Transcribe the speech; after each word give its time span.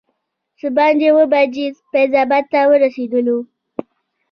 څه 0.59 0.67
باندې 0.77 1.05
اووه 1.09 1.25
بجې 1.33 1.67
فیض 1.91 2.11
اباد 2.23 2.45
ته 2.51 2.59
ورسېدو. 2.69 3.37